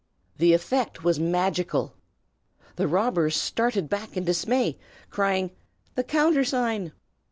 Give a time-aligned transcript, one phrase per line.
[0.39, 1.93] ]The effect was magical.
[2.75, 4.79] The robbers started back in dismay,
[5.11, 5.51] crying,
[5.93, 6.93] "The countersign!"